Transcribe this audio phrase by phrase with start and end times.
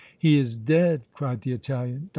[0.17, 1.99] "He is dead!" cried the Italian.
[1.99, 2.09] "Dr.